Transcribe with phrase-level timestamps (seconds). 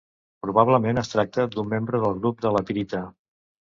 [0.45, 3.03] Probablement es tracta d'un membre del grup de la pirita.